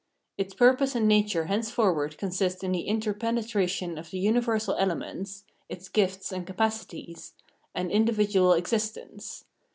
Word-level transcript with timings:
Its 0.35 0.55
purpose 0.55 0.95
and 0.95 1.07
nature 1.07 1.45
henceforward 1.45 2.17
consist 2.17 2.63
in 2.63 2.71
the 2.71 2.87
interpenetration 2.87 3.99
of 3.99 4.09
the 4.09 4.17
universal 4.17 4.73
elements 4.77 5.43
(its" 5.69 5.89
gifts" 5.89 6.31
and" 6.31 6.47
capacities") 6.47 7.33
and 7.75 7.91
individual 7.91 8.51
existence. 8.53 9.45